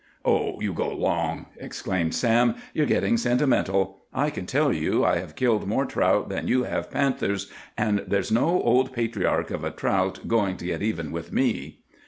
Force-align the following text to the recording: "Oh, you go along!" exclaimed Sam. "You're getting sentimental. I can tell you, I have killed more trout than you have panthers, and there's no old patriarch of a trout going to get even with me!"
"Oh, 0.25 0.59
you 0.59 0.73
go 0.73 0.91
along!" 0.91 1.45
exclaimed 1.57 2.15
Sam. 2.15 2.55
"You're 2.73 2.87
getting 2.87 3.17
sentimental. 3.17 3.99
I 4.11 4.31
can 4.31 4.47
tell 4.47 4.73
you, 4.73 5.05
I 5.05 5.17
have 5.17 5.35
killed 5.35 5.67
more 5.67 5.85
trout 5.85 6.27
than 6.27 6.47
you 6.47 6.63
have 6.63 6.89
panthers, 6.89 7.51
and 7.77 8.03
there's 8.07 8.31
no 8.31 8.59
old 8.63 8.93
patriarch 8.93 9.51
of 9.51 9.63
a 9.63 9.69
trout 9.69 10.21
going 10.27 10.57
to 10.57 10.65
get 10.65 10.81
even 10.81 11.11
with 11.11 11.31
me!" 11.31 11.81